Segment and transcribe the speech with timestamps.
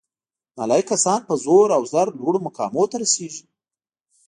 [0.57, 3.43] نالایق کسان په زور او زر لوړو مقامونو ته رسیږي